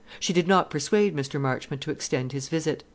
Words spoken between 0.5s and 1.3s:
persuade